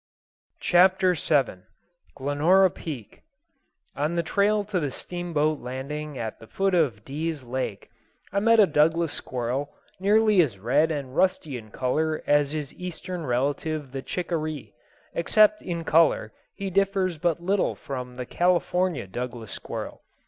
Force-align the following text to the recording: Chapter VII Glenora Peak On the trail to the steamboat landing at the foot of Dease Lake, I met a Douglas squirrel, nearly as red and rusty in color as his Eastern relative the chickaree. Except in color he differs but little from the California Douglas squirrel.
Chapter 0.61 1.13
VII 1.13 1.61
Glenora 2.15 2.71
Peak 2.71 3.21
On 3.95 4.15
the 4.15 4.23
trail 4.23 4.63
to 4.63 4.79
the 4.79 4.89
steamboat 4.89 5.59
landing 5.59 6.17
at 6.17 6.39
the 6.39 6.47
foot 6.47 6.73
of 6.73 7.05
Dease 7.05 7.43
Lake, 7.43 7.91
I 8.33 8.39
met 8.39 8.59
a 8.59 8.65
Douglas 8.65 9.13
squirrel, 9.13 9.75
nearly 9.99 10.41
as 10.41 10.57
red 10.57 10.89
and 10.89 11.15
rusty 11.15 11.55
in 11.55 11.69
color 11.69 12.23
as 12.25 12.53
his 12.53 12.73
Eastern 12.73 13.27
relative 13.27 13.91
the 13.91 14.01
chickaree. 14.01 14.73
Except 15.13 15.61
in 15.61 15.83
color 15.83 16.33
he 16.55 16.71
differs 16.71 17.19
but 17.19 17.39
little 17.39 17.75
from 17.75 18.15
the 18.15 18.25
California 18.25 19.05
Douglas 19.05 19.51
squirrel. 19.51 20.01